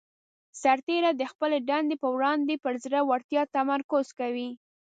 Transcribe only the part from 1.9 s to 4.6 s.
په وړاندې پر زړه ورتیا تمرکز کوي.